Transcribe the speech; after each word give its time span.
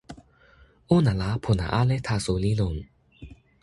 ona 0.95 1.11
la 1.21 1.29
pona 1.43 1.65
ale 1.81 1.97
taso 2.07 2.33
li 2.43 2.51
lon. 2.59 2.75